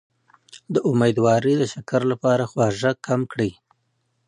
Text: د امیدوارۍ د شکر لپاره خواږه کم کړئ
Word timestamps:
د 0.73 0.75
امیدوارۍ 0.91 1.53
د 1.57 1.63
شکر 1.73 2.01
لپاره 2.11 2.43
خواږه 2.51 2.91
کم 3.05 3.21
کړئ 3.31 3.51